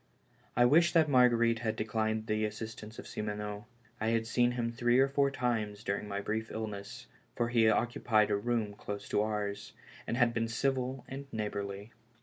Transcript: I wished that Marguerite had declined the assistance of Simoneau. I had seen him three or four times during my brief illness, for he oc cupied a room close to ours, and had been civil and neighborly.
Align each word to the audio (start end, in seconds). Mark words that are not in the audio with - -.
I 0.57 0.65
wished 0.65 0.95
that 0.95 1.07
Marguerite 1.09 1.59
had 1.59 1.75
declined 1.75 2.25
the 2.25 2.43
assistance 2.43 2.97
of 2.97 3.05
Simoneau. 3.05 3.67
I 3.99 4.07
had 4.07 4.25
seen 4.25 4.53
him 4.53 4.71
three 4.71 4.97
or 4.97 5.07
four 5.07 5.29
times 5.29 5.83
during 5.83 6.07
my 6.07 6.21
brief 6.21 6.49
illness, 6.49 7.05
for 7.35 7.49
he 7.49 7.69
oc 7.69 7.91
cupied 7.93 8.29
a 8.31 8.35
room 8.35 8.73
close 8.73 9.07
to 9.09 9.21
ours, 9.21 9.73
and 10.07 10.17
had 10.17 10.33
been 10.33 10.47
civil 10.47 11.05
and 11.07 11.31
neighborly. 11.31 11.91